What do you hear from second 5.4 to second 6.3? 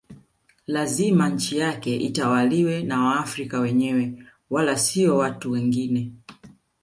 wengine